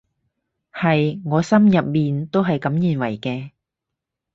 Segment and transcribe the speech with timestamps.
[0.73, 3.51] 係，我心入面都係噉認為嘅